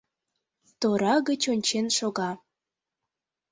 [0.79, 2.31] Тора гыч ончен шога.